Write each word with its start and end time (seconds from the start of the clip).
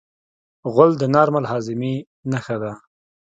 غول 0.73 0.91
د 0.99 1.03
نارمل 1.15 1.45
هاضمې 1.51 1.93
نښه 2.31 2.57
ده. 2.63 2.71